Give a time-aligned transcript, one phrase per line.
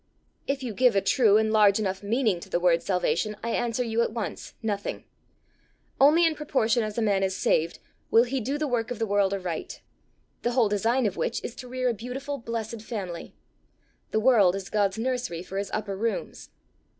[0.47, 3.83] "If you give a true and large enough meaning to the word salvation, I answer
[3.83, 5.03] you at once, Nothing.
[5.99, 7.77] Only in proportion as a man is saved,
[8.09, 9.81] will he do the work of the world aright
[10.41, 13.35] the whole design of which is to rear a beautiful blessed family.
[14.09, 16.49] The world is God's nursery for his upper rooms.